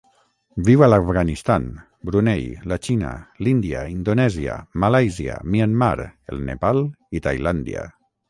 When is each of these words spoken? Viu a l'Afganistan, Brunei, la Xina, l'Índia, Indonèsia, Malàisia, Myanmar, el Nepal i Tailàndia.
Viu 0.67 0.79
a 0.85 0.87
l'Afganistan, 0.87 1.67
Brunei, 2.09 2.47
la 2.71 2.77
Xina, 2.87 3.11
l'Índia, 3.47 3.83
Indonèsia, 3.95 4.57
Malàisia, 4.87 5.37
Myanmar, 5.57 5.93
el 6.37 6.43
Nepal 6.49 6.81
i 7.19 7.23
Tailàndia. 7.29 7.85